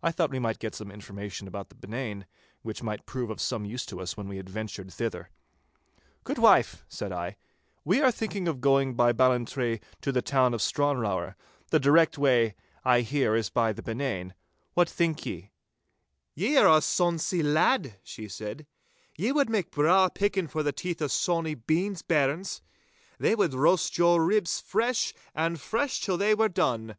[0.00, 2.26] I thought we might get some information about the Benane,
[2.62, 5.28] which might prove of some use to us when we adventured thither.
[6.22, 7.36] 'Good wife,' said I,
[7.84, 11.34] 'we are thinking of going by Ballantrae to the town of Stranrawer.
[11.72, 14.34] The direct way, I hear, is by the Benane.
[14.74, 18.68] What think ye—is the road a good one?' 'Ye are a sonsy lad,' she said,
[19.18, 22.62] 'ye wad mak' braw pickin' for the teeth o' Sawny Bean's bairns.
[23.18, 26.94] They wad roast your ribs fresh and fresh till they were done.